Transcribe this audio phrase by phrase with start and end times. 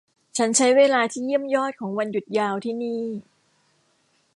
[0.37, 3.03] ฉันใช้เวลาที่เยี่ยมยอดของวันหยุดยาวที่นี่